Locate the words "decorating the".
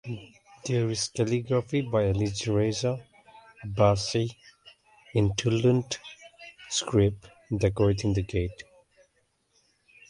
7.59-8.23